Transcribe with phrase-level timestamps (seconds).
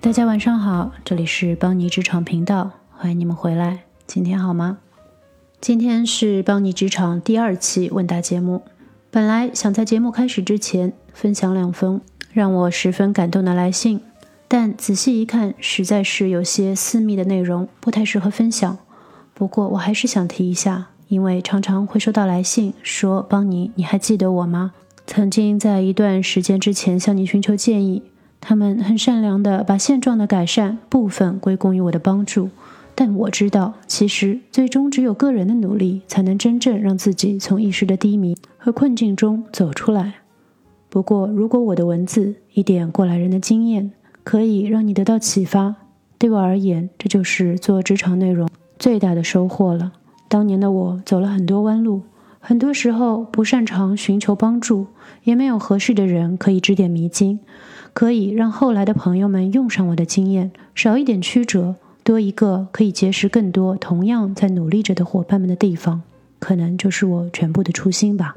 [0.00, 3.80] 大家晚上好，这里是邦尼职场频道，欢迎你们回来。
[4.06, 4.78] 今天好吗？
[5.60, 8.62] 今天是邦尼职场第二期问答节目。
[9.10, 12.00] 本来想在节目开始之前分享两封
[12.32, 14.00] 让我十分感动的来信，
[14.46, 18.78] 但仔细一看，实在是有些私密的内容，不太适合分享。
[19.34, 24.74] 不过我还是想提一下，因为常常会收到来信说：“邦尼，你还记得我吗？
[25.08, 28.04] 曾经在一段时间之前向你寻求建议。”
[28.40, 32.48] 他们很善良的把现状的改善部分归功于我的帮助，
[32.94, 40.14] 但我知道，其实最终只有个人的努力才能真正让自己从一时的低迷和困境中走出来。
[40.88, 43.92] 不过，如果我的文字一点过来人的经验
[44.24, 45.74] 可以让你得到启发，
[46.16, 49.92] 对我而言，这就是做职场内容最大的收获了。
[50.28, 52.02] 当年的我走了很多弯路，
[52.40, 54.86] 很多时候不擅长寻求帮助，
[55.24, 57.40] 也没有合适的人可以指点迷津。
[57.92, 66.02] 可以让后来的朋友们用上我的经验，少一点曲折，多一个可以结识更多同样在努力着的伙伴们的地方，
[66.38, 68.36] 可能就是我全部的初心吧。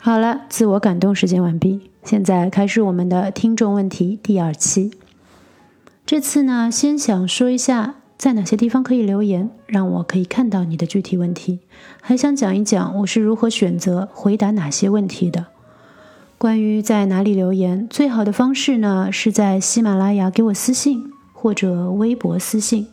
[0.00, 4.92] 好了，自我感动时间完毕，现在开始我们的听众问题第二期。
[6.04, 11.60] 这次呢，先想说一下在哪些地方可以留言，让我可以看到你的具体问题，
[12.02, 15.46] 还想讲一讲我是如何选择回答哪些问题的。
[16.44, 22.86] 关于在哪里留言，最好的方式呢，是在喜马拉雅给我私信或者微博私信，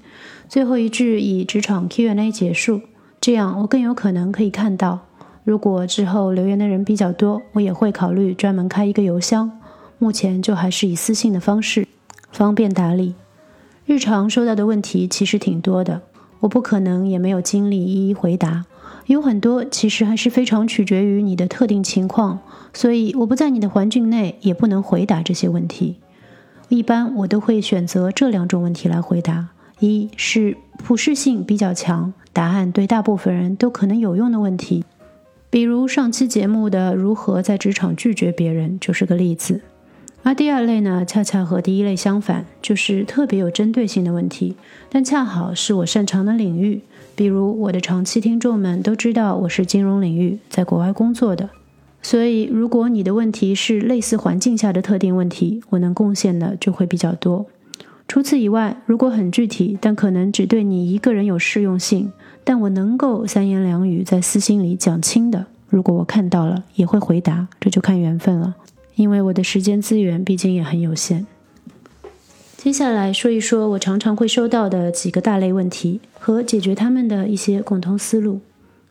[0.48, 2.80] 最后一句以职场 Q&A 结束，
[3.20, 5.00] 这样我更有可能可以看到。
[5.44, 9.52] 如果之后留言的人比较多，我也会考虑专门开一个邮箱。
[9.98, 11.86] 目前就还是以私信的方式，
[12.32, 13.16] 方便打理。
[13.86, 16.04] 日常收到的问题其实挺多的，
[16.40, 18.64] 我不可能也没有精力一一回答。
[19.12, 22.40] 有很多其实还是非常取决于你的特定情况，
[22.74, 25.98] 所以我不在你的环境内，也不能回答这些问题。
[26.70, 34.86] 一般我都会选择这两种问题来回答：一是普适性比较强，答案对大部分人都可能有用的问题，
[35.50, 39.60] 比如上期节目的如何在职场拒绝别人就是个例子；
[40.24, 44.56] 而第二类呢，恰恰和第一类相反，就是特别有针对性的问题，
[44.90, 46.84] 但恰好是我擅长的领域。
[47.22, 51.52] 比如我的长期听众们都知道我是金融领域在国外工作的，
[52.02, 57.46] 所以如果你的问题是类似环境下的特定问题，我能贡献的就会比较多。
[58.08, 62.12] 除此以外，如果很具体，但可能只对你一个人有适用性，
[62.44, 68.56] 但我能够三言两语在私信里讲清的，如果我看到了也会回答，这就看缘分了，
[68.96, 71.28] 因为我的时间资源毕竟也很有限。
[72.64, 78.40] 接下来说一说我常常会收到的几个大类问题和解决他们的一些共同思路。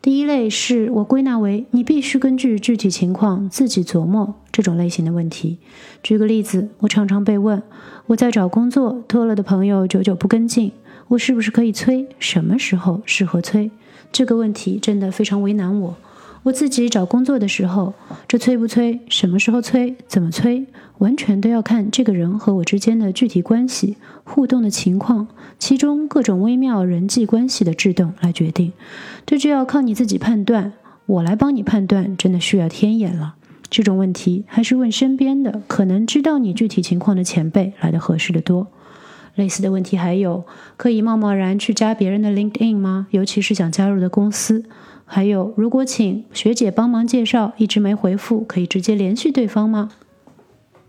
[0.02, 5.58] 第一类是我归纳为你必须根据具体情况自己琢磨这种类型的问题。
[6.02, 7.62] 举个例子，我常常被问
[8.06, 10.72] 我在找工作拖了的朋友久久不跟进，
[11.06, 12.08] 我是不是可以催？
[12.18, 13.70] 什么时候适合催？
[14.10, 15.96] 这个问题真的非常为难我。
[16.42, 17.92] 我自己找工作的时候，
[18.26, 20.66] 这催不催，什么时候催，怎么催，
[20.98, 25.28] 完全都要看这个人和我之间的具体关系、互动的情况，
[25.58, 28.72] 其中各种微妙人际关系的制动来决定。
[29.26, 30.72] 这就要靠你自己判断，
[31.04, 33.34] 我来帮你判断，真的需要天眼了。
[33.68, 38.66] 这种问题还是问身边的可能知道你具体情况的前辈来的合适的多。
[39.34, 40.44] 类似的问题还有，
[40.76, 43.06] 可以贸贸然去加别人的 LinkedIn 吗？
[43.10, 44.64] 尤其是想加入的公司。
[45.04, 49.90] 还有，如果请学姐帮忙介绍，一直没回复，可以直接联系对方吗？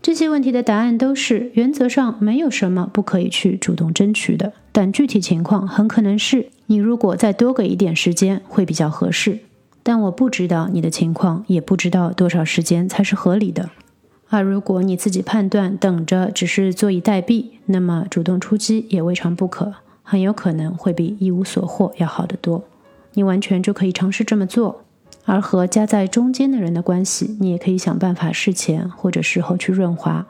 [0.00, 9.38] 这些问题的答案都是原则上没有什么不可以去主动争取的，但具体情况很可能是你如果再多给一点时间会比较合适。
[9.84, 13.70] 但我不知道你的情况，也不知道多少时间才是合理的。
[14.32, 22.64] 而如果你自己判断等着只是坐以待毙，那么主动出击也未尝不可，很有可能会比一无所获要好得多。
[23.12, 24.84] 你完全就可以尝试这么做，
[25.26, 30.26] 而和夹在中间的人的关系，你也可以想办法事前或者事后去润滑。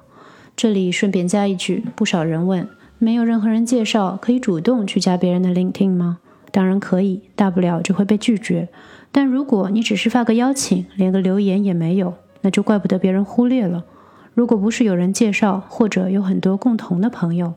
[0.56, 2.69] 这里顺便加一句，不少人问，
[2.99, 6.19] 没有任何人介绍，可以主动去加别人的 LinkedIn 吗？
[6.50, 8.69] 当然可以，大不了就会被拒绝。
[9.12, 13.85] 但如果你只是发个邀请，连个留言也没有，那就怪不得别人忽略了。
[14.34, 17.55] 如果不是有人介绍，或者有很多共同的朋友，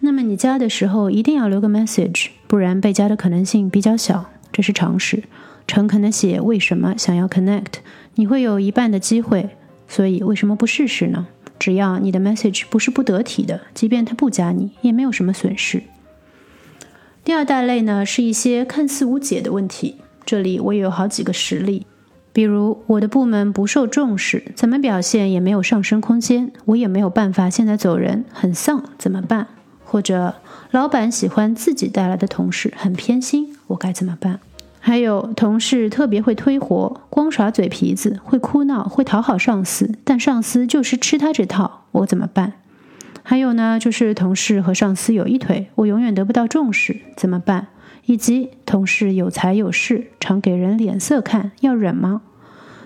[0.00, 4.30] 那么你加的时候一定要留个 message，不然被加的可能性比较小。
[4.50, 5.24] 这是常识，
[5.66, 7.74] 诚恳的写为什么想要 connect，
[8.14, 9.50] 你会有一半的机会，
[9.86, 11.26] 所以为什么不试试呢？
[11.58, 15.82] 只要你的 message 不是不得体的，即便他不加你，也没有什么损失。
[17.22, 21.86] 第二大类呢，是一些看似无解的问题，这里我也有好几个实例，
[22.36, 29.46] 比如我的部门不受重视，怎么表现也没有上升空间，我也没有办法现在走人，很丧，怎么办？
[29.82, 30.34] 或者
[30.70, 34.38] 老板喜欢自己带来的同事，很偏心，我该怎么办？
[34.80, 42.52] 还有同事特别会推活，光耍嘴皮子，会哭闹，会讨好上司，但上司就是吃他这套，我怎么办？
[43.22, 47.68] 还有呢，就是同事和上司有一腿，我永远得不到重视，怎么办？
[48.06, 52.22] 以及同事有财有势，常给人脸色看，要忍吗？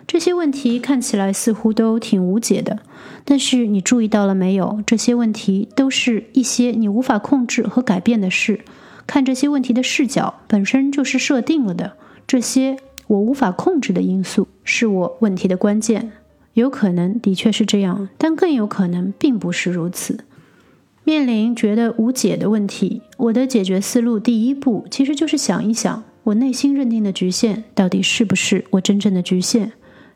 [0.07, 2.81] 这些问题看起来似乎都挺无解的，
[3.25, 4.83] 但是你注意到了没有？
[4.85, 8.61] 这些问题都是一些你无法控制和改变的事。
[9.07, 11.93] 看这些问题的视角本身就是设定了的。
[12.27, 12.77] 这些
[13.07, 16.13] 我无法控制的因素是我问题的关键。
[16.55, 20.25] 有可能的确是这样，但更有可能并不是如此。
[21.11, 29.73] 面临觉得无解的问题，我的解决思路第一步其实就是想一想，我内心认定的局限到底是不是我真正的局限。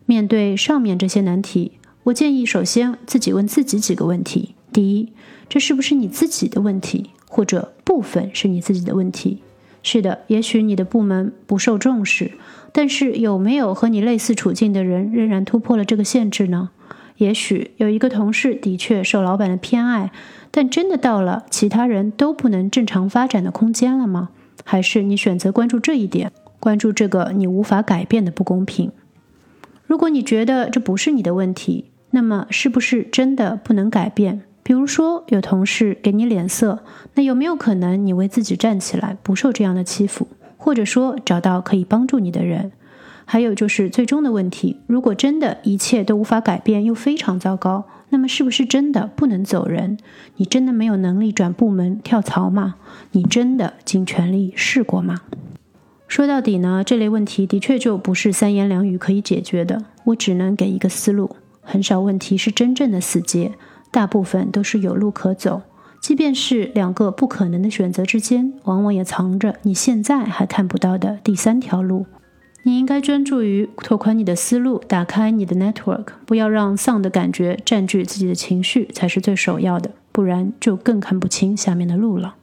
[0.06, 1.72] 面对上面这些难题，
[2.04, 5.12] 我建议首先自己问自己几个问题：第一，
[5.48, 9.38] 这是不是你自己的问题，或者部分是你自己的问题？
[9.82, 12.30] 是的，也许你的部门不受重视，
[12.70, 16.70] 但是有没有和你类似处境的人仍然突破了这个限制呢？
[17.16, 20.10] 也许有一个同事的确受老板的偏爱，
[20.50, 24.30] 但真的到了其他人都不能正常发展的空间了吗？
[24.64, 28.90] 还是你选择关注这一点，关注这个你无法改变的不公平？
[29.86, 34.42] 如果你觉得这不是你的问题，那么是不是真的不能改变？
[34.62, 36.82] 比如说有同事给你脸色，
[37.14, 40.26] 那有没有可能你为自己站起来，不受这样的欺负，
[40.56, 42.72] 或者说找到可以帮助你的人？
[43.24, 49.98] 还有就是最终的问题，如果真的一切都无法改变，又非常糟糕，那么是不是真的不能走人？
[50.36, 52.76] 你真的没有能力转部门跳槽吗？
[53.12, 55.22] 你真的尽全力试过吗？
[56.06, 59.82] 说到底呢，这类问题的确就不是三言两语可以解决的。
[60.04, 63.52] 我只能给一个思路：很少问题是真正的死结，
[63.90, 65.62] 大部分都是有路可走。
[66.00, 72.04] 即便是两个不可能的选择之间，往往也藏着你现在还看不到的第三条路。
[72.66, 79.90] 你应该专注于拓宽你的思路，打开你的 network，不要让丧的感觉占据自己的情绪，才是最首要的。
[80.10, 82.36] 不然就更看不清下面的路了。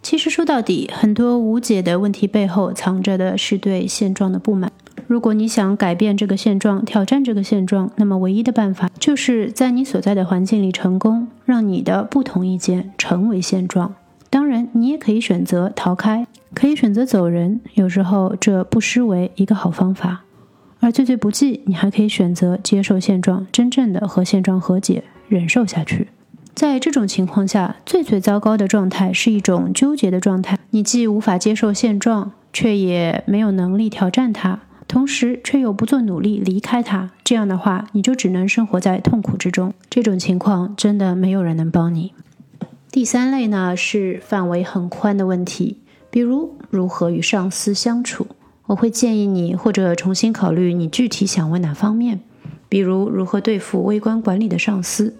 [0.00, 4.70] 其实说到底，很多无解的问题背后藏着的是对现状的不满。
[5.08, 13.94] 如果你想改变这个现状，挑战这个现状，那么唯一的办法就是在你所在的环境里成功，让你的不同意见成为现状。
[14.30, 17.60] 当然，你也可以选择逃开，可以选择走人。
[17.74, 20.24] 有时候这不失为一个好方法。
[20.80, 26.08] 而最最不济，你还可以选择接受现状，真正的和现状和解，忍受下去。
[26.54, 30.58] 在这种情况下，最最糟糕的状态是一种纠结的状态。
[30.70, 37.10] 你既无法接受现状，却也没有能力挑战它，同时却又不做努力离开它。
[37.24, 39.72] 这样的话，你就只能生活在痛苦之中。
[39.88, 42.12] 这种情况真的没有人能帮你。
[42.98, 45.78] 第三类呢是范围很宽的问题，
[46.10, 48.26] 比如如何与上司相处。
[48.66, 52.18] 我会建议你或者重新考虑你具体想问哪方面，
[52.68, 55.14] 比如如何对付微观管理的上司，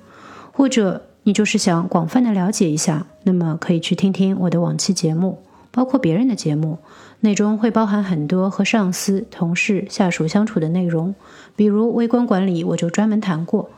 [0.51, 1.05] 或者。
[1.23, 6.79] 你就是想广泛的了解一下，那么可以去听听我的往期节目，包括别人的节目，
[7.21, 11.15] 内中会包含很多和上司、同事、下属相处的内容。
[11.55, 13.69] 比如微观管理，我就专门谈过；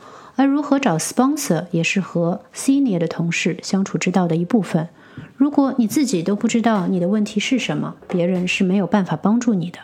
[0.41, 4.89] 而如何找 sponsor，也是和 senior 的同事相处之道的一部分。
[5.37, 9.81] 如果你自己都不知道你的问题是什么，别人是没有办法帮助你的。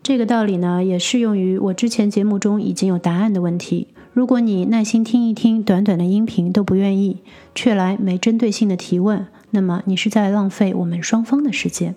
[0.00, 3.88] 这个道理呢，也适用于我之前节目中已经有答案的问题。
[4.12, 11.96] 如果你耐心听一听短短的音频都不愿意，却来没针对性的提问，那么你是在浪费我们双方的时间。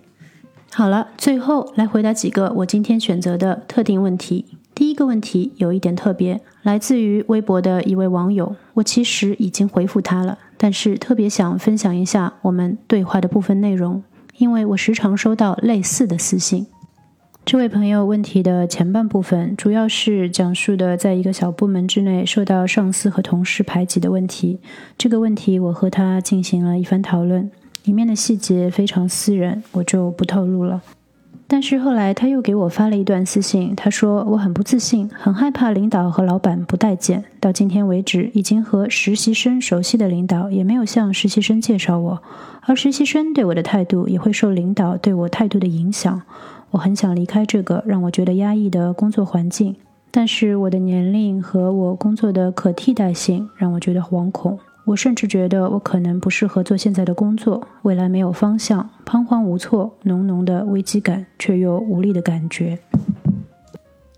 [0.71, 4.45] 好了，最后来回答几个我今天选择的特定问题。
[4.73, 14.03] 第一个问题有一点特别，来自于微博的一位网友，我其实已经回复他了，但是特别想分享一下我们对话的部分内容，
[14.37, 16.65] 因为我时常收到类似的私信。
[17.43, 24.59] 这位朋友问题的前半部分主要是讲述的，在一个小部门之内受到上司和同事排挤的问题。
[24.97, 27.49] 这个问题我和他进行了一番讨论，
[27.83, 30.81] 里面的细节非常私人，我就不透露了。
[31.53, 37.25] 但是后来他又给我发了一段私信，他说我很不自信，很害怕领导和老板不待见。
[37.41, 42.23] 到今天为止，已经和实习生熟悉的领导也没有向实习生介绍我，
[42.61, 46.21] 而实习生对我的态度也会受领导对我态度的影响。
[46.69, 49.75] 我很想离开这个让我觉得压抑的工作环境，
[50.09, 54.57] 但是我的年龄和我工作的可替代性让我觉得惶恐。
[54.91, 62.77] 我甚至觉得我可能不适合做现在的工作，未来没有方向，彷徨无措，浓浓的危机感却又无力的感觉。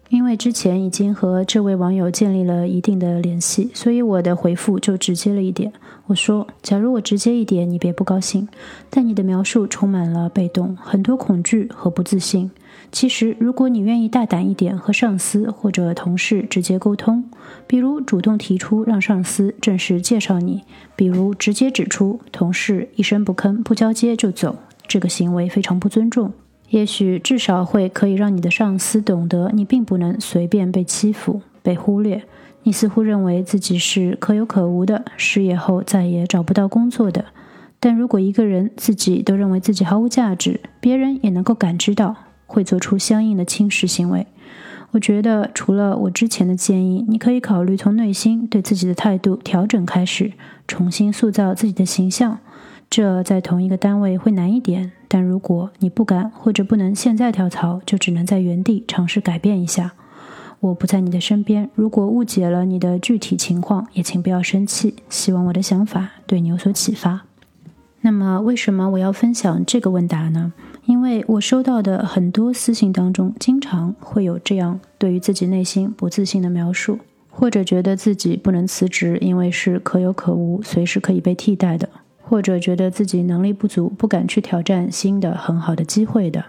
[0.09, 5.71] 因为之前已经和这位网友建立了一定的联系，所以我的回复就直接了一点。
[6.07, 8.47] 我说：“假如我直接一点，你别不高兴。
[8.89, 12.49] 但你的描述充满了被动，很多恐惧和不自信。
[12.91, 17.23] 其实，如果你愿意大胆一点，和上司或者同事直接沟通，
[17.65, 20.63] 比如主动提出让上司正式介绍你，
[20.95, 24.55] 比如直接指出同事一声不吭、不交接就走，
[24.87, 26.31] 这个行为非常不尊重。
[26.69, 32.23] 也许至少会可以让你的上司懂得，你并不能随便被欺负、被忽略。”
[32.65, 37.25] 你似乎认为自己是可有可无的，失业后再也找不到工作的。
[37.81, 42.15] 但如果一个人自己都认为自己毫无价值，别人也能够感知到，
[42.53, 44.27] 会做出相应的轻视行为。
[44.91, 50.33] 我觉得，除了我之前的建议，你可以考虑从内心对自己的态度调整开始，
[50.67, 52.37] 重新塑造自己的形象。
[52.91, 59.93] 这在同一个单位会难一点，但如果你不敢或者不能现在跳槽，就只能在原地尝试改变一下。
[60.59, 64.93] 我不在你的身边，如果误解了你的具体情况，也请不要生气。
[65.09, 67.23] 希望我的想法对你有所启发。
[68.01, 70.53] 那么，为什么我要分享这个问答呢？
[70.85, 76.99] 因为我收到的很多私信当中，经常会有这样对于自己内心不自信的描述，
[77.29, 81.87] 或者觉得自己不能辞职，因为是可有可无，随时可以被替代的，
[82.21, 86.43] 或者觉得自己能力不足，不敢去挑战新的很好的机会的。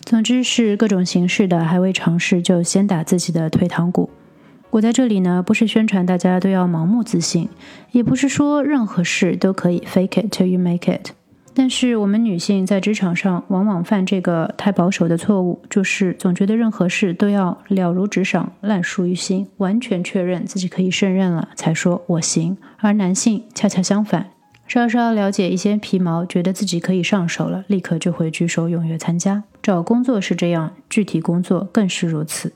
[0.00, 4.10] 总之是各种形式的，还未尝试就先打自己的退堂鼓。
[4.70, 7.48] 我在这里呢，不是宣传大家都要盲目自信，
[7.92, 11.12] 也不是说任何事都可以 fake it till you make it。
[11.58, 22.58] 但是我们女性在职场上往往犯这个太保守的错误，就是总觉得任何事都要了如指掌、烂熟于心，完全确认自己可以胜任了才说我行。
[22.80, 24.26] 而男性恰恰相反。
[24.68, 29.44] 稍稍了解一些皮毛，觉得自己可以上手了，立刻就会举手踊跃参加。
[29.62, 32.52] 找工作是这样，具体工作更是如此。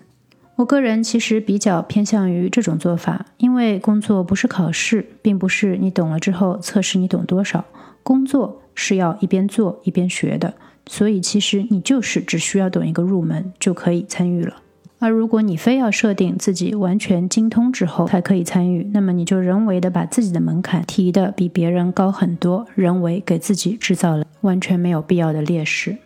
[0.56, 7.64] 我个人其实比较偏向于这种做法，因为工作不是考试，并不是你懂了之后测试你懂多少。
[8.02, 10.54] 工作是要一边做一边学的，
[10.86, 14.56] 所以其实你就是只需要懂一个入门就可以参与了。
[14.98, 25.98] 而如果你非要设定自己完全精通之后才可以参与，那么你就人为的把自己的门槛提的比别人高很多，人为给自己制造了完全没有必要的劣势。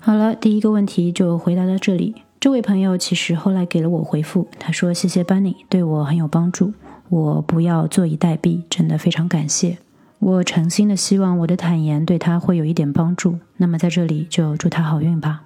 [0.00, 2.14] 好了，第一个问题就回答到这里。
[2.40, 6.72] 这位朋友其实后来给了我回复，他说：“谢谢 Bunny，，对我很有帮助，
[7.10, 9.78] 我不要坐以待毙，真的非常感谢。
[10.24, 13.38] 我诚心的希望我的坦言对他会有一点帮助。
[13.58, 15.42] 那么在这里就祝他好运吧。”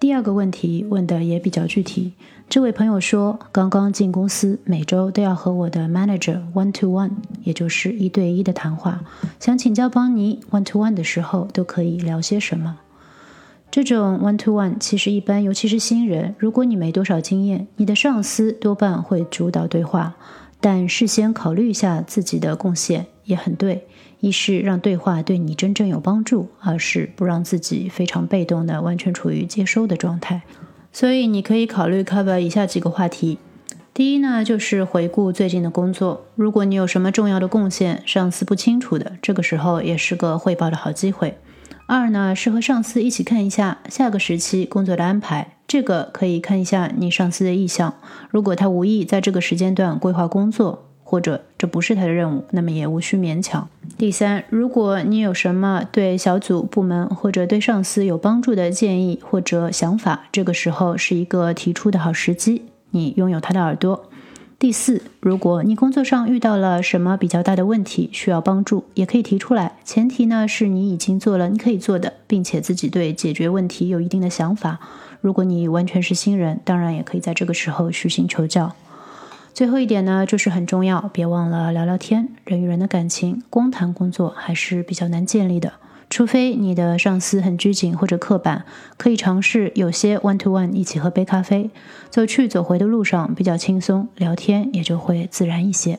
[0.00, 2.14] 第二个问题问的也比较具体，
[2.48, 7.10] 这位朋友说，刚刚进公司，每周都要和我的 manager one to one，
[7.42, 9.04] 也就是一对一的谈话，
[9.38, 12.78] 想请教邦尼，one to one 的时候都可以聊些什么？
[13.70, 20.14] 这种 one to one 其实一般，尤其是新人，如果你没多少经验，你的上司多半会主导对话，
[20.58, 23.86] 但事先考虑一下自己的贡献也很对。
[24.20, 30.42] 一是让对话对你真正有帮助，二是不让自己非常被动的完全处于接收的状态。
[30.92, 33.38] 所以你可以考虑 cover 以下几个话题。
[33.92, 41.36] 第一呢，就是回顾最近的工作，如果你有什么重要的贡献，上司不清楚的，这个时候也是个汇报的好机会。
[41.86, 47.94] 二呢，是和上司一起看一下下个时期工作的安排，这个可以看一下你上司的意向，
[48.30, 50.88] 如果他无意在这个时间段规划工作。
[51.12, 53.68] 或者这不是他的任务，那么也无需勉强。
[53.98, 62.62] 第三，如果你有什么对小组、部门或者对上司有帮助的建议或者想法，这个时候是一个提出的好时机。
[62.92, 64.08] 你拥有他的耳朵。
[64.58, 69.76] 第四，如果你工作上遇到了什么比较大的问题需要帮助，也可以提出来。
[69.84, 74.80] 前提呢是你已经做了你可以做的，并且自己对解决问题有一定的想法。
[75.20, 78.74] 如果你完全是新人，当然也可以在这个时候虚心求教。
[79.54, 82.28] 最后一点呢，就是很重要，别忘了聊聊天。
[82.44, 85.74] 人与人的感情，光谈工作还是比较难建立的。
[86.08, 88.64] 除非你的上司很拘谨或者刻板，
[88.96, 91.70] 可以尝试有些 one to one 一起喝杯咖啡，
[92.08, 95.98] 走去走回的路上比较轻松，聊天也就会自然一些。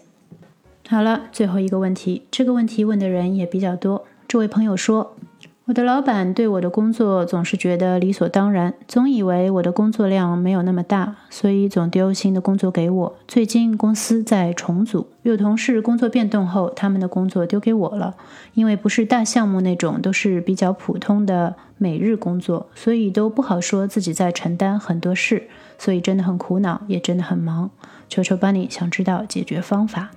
[0.89, 4.05] 好了，最后一个问题，这个问题问的人也比较多。
[4.27, 5.15] 这位朋友说。
[5.65, 13.15] 我的老板对我的工作总是觉得理所当然，总以为我的工作量没有那么大，所以总丢新的工作给我。
[13.29, 18.13] 最近公司在重组，有同事工作变动后，他们的工作丢给我了。
[18.55, 27.71] 因为不是大项目那种，都是比较普通的每日工作，所以都不好说自己在承担很多事，所以真的很苦恼，也真的很忙。
[28.09, 30.11] 求求班尼，想知道解决方法。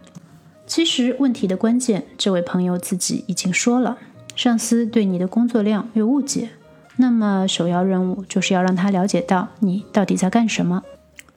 [0.67, 3.97] 其实问题的关键，这位朋友自己已经说了。
[4.37, 6.51] 上司对你的工作量有误解，
[6.97, 10.83] 那么首要任务就是要让他了解到你到底在干什么。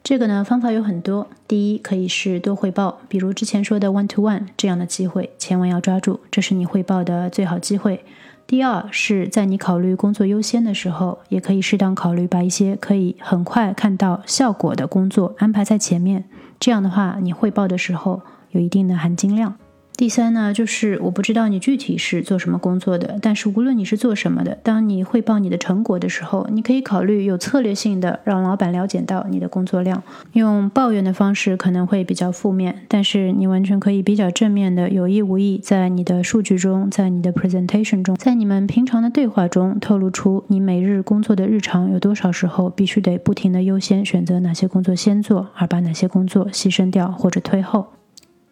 [0.04, 1.26] 这个呢，方法有很多。
[1.48, 8.04] 第一，可以是多汇报，比如之前说的 one to one 这样的机会，千万要抓住，这是你汇报的最好机会。
[8.46, 16.24] 第二，是在你考虑工作优先的时候，也可以适当考虑把一些可以很快看到效果的工作安排在前面，
[16.58, 19.56] 这样的话，你汇报的时候有一定的含金量。
[20.00, 30.02] 第三呢，就是我不知道你具体是做什么工作的，但是无论你是做什么的，当你汇报你的成果的时候，你可以考虑有策略性的让老板了解到你的工作量。
[30.32, 47.99] 用抱怨的方式可能会比较负面，但是你完全可以比较正面的，有意无意在你的数据中，在你的 presentation 中，在你们平常的对话中透露出你每日工作的日常有多少时候必须得不停的优先选择哪些工作先做，而把哪些工作牺牲掉或者推后。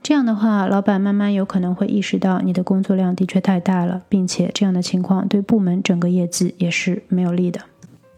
[0.09, 7.61] 这样的话，老板慢慢有可能会意识到你的工作量的确太大了，并且这样的情况对部门整个业绩也是没有利的。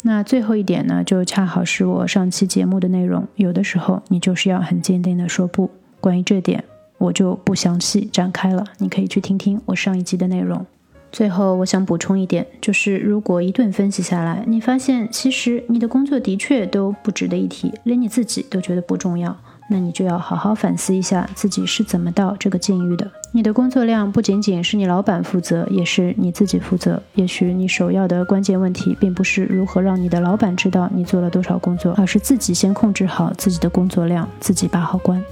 [0.04, 3.26] 那最后一点呢，就恰好是我上期节目的内容。
[3.35, 5.68] 有的时候你就是要很坚定的说不。
[6.00, 6.62] 关于这点，
[6.97, 10.64] 我就不详细展开了，你可以去听听我上一集的内容。
[11.11, 19.37] 最后，我想补充一点，就是如果一顿分析下来，你发现其实你的工作的确都不值得一提，连你自己都觉得不重要。
[19.71, 23.09] 那你就要好好反思一下自己是怎么到这个境遇的。
[23.31, 27.00] 你的工作量不仅仅是你老板负责，也是你自己负责。
[27.15, 35.25] 也许你首要的关键问题，并不是如何让你的老板知道你做了多少工作，而是自己先控制好自己的工作量，自己把好关。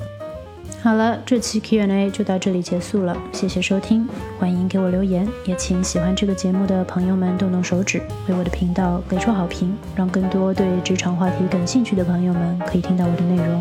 [0.81, 13.61] 好了，这期 Q&A 就到这里结束了，谢谢收听，欢迎给我留言，也请喜欢这个节目的朋友们动动手指，为我的频道给出好评，让更多对职场话题感兴趣的朋友们可以听到我的内容。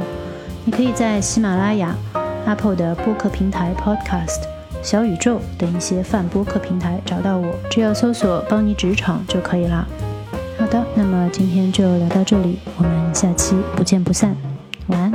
[0.67, 1.95] 你可以在喜马拉雅、
[2.45, 4.41] Apple 的播客平台 Podcast、
[4.83, 9.88] 小宇宙等一些泛播客平台找到我，只要搜索“帮你职场”就可以啦。
[10.59, 14.36] 好的，那么今天就聊到这里，我们下期不见不散。
[14.88, 15.10] 晚安